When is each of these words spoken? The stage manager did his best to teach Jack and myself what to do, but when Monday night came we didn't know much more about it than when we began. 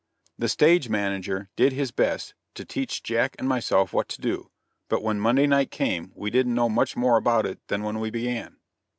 The 0.39 0.49
stage 0.49 0.89
manager 0.89 1.49
did 1.55 1.73
his 1.73 1.91
best 1.91 2.33
to 2.55 2.65
teach 2.65 3.03
Jack 3.03 3.35
and 3.37 3.47
myself 3.47 3.93
what 3.93 4.09
to 4.09 4.19
do, 4.19 4.49
but 4.89 5.03
when 5.03 5.19
Monday 5.19 5.45
night 5.45 5.69
came 5.69 6.11
we 6.15 6.31
didn't 6.31 6.55
know 6.55 6.69
much 6.69 6.97
more 6.97 7.17
about 7.17 7.45
it 7.45 7.59
than 7.67 7.83
when 7.83 7.99
we 7.99 8.09
began. 8.09 8.57